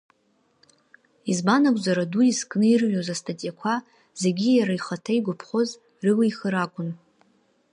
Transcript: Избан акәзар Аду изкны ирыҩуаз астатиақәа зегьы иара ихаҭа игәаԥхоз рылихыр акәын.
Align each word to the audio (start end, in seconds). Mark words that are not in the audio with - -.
Избан 1.31 1.63
акәзар 1.69 1.97
Аду 2.03 2.21
изкны 2.31 2.65
ирыҩуаз 2.69 3.09
астатиақәа 3.13 3.73
зегьы 4.21 4.49
иара 4.53 4.73
ихаҭа 4.77 5.13
игәаԥхоз 5.17 5.69
рылихыр 6.03 6.55
акәын. 6.63 6.89